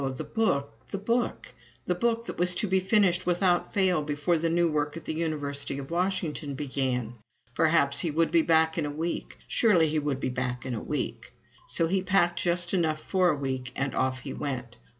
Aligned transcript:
the 0.01 0.23
Book, 0.23 0.71
the 0.89 0.97
Book 0.97 1.53
the 1.85 1.93
Book 1.93 2.25
that 2.25 2.39
was 2.39 2.55
to 2.55 2.65
be 2.67 2.79
finished 2.79 3.27
without 3.27 3.71
fail 3.71 4.01
before 4.01 4.39
the 4.39 4.49
new 4.49 4.67
work 4.67 4.97
at 4.97 5.05
the 5.05 5.13
University 5.13 5.77
of 5.77 5.91
Washington 5.91 6.55
began! 6.55 7.13
Perhaps 7.53 7.99
he 7.99 8.09
would 8.09 8.31
be 8.31 8.41
back 8.41 8.79
in 8.79 8.85
a 8.87 8.89
week! 8.89 9.37
Surely 9.47 9.89
he 9.89 9.99
would 9.99 10.19
be 10.19 10.29
back 10.29 10.65
in 10.65 10.73
a 10.73 10.81
week! 10.81 11.33
So 11.67 11.85
he 11.85 12.01
packed 12.01 12.39
just 12.39 12.73
enough 12.73 13.01
for 13.03 13.29
a 13.29 13.35
week, 13.35 13.71
and 13.75 13.93
off 13.93 14.21
he 14.21 14.33
went. 14.33 14.75